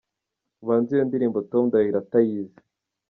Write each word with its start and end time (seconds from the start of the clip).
Ubanze 0.63 0.91
iyo 0.93 1.03
ndirimbo 1.07 1.39
Tom 1.51 1.63
Ndahiro 1.67 1.97
atayizi. 2.03 2.59